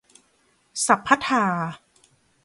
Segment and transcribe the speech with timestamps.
[0.85, 1.45] สัพพะทา